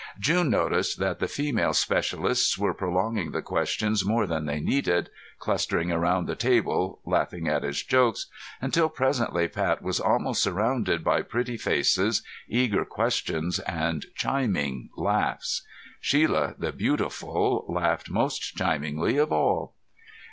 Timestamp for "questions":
3.43-4.03, 12.83-13.59